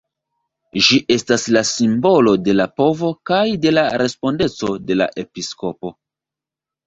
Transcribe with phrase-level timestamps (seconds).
[0.85, 5.93] Ĝi estas la simbolo de la povo kaj de la respondeco de la episkopo.